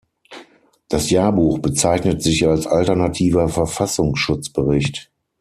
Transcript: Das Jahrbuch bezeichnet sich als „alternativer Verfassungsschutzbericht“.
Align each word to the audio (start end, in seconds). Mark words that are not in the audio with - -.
Das 0.89 1.11
Jahrbuch 1.11 1.59
bezeichnet 1.59 2.23
sich 2.23 2.47
als 2.47 2.65
„alternativer 2.65 3.47
Verfassungsschutzbericht“. 3.49 5.11